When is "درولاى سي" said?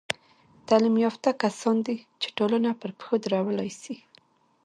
3.23-3.95